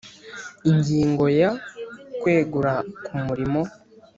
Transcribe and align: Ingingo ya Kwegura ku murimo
Ingingo 0.69 1.25
ya 1.39 1.49
Kwegura 2.19 2.73
ku 3.05 3.15
murimo 3.25 3.61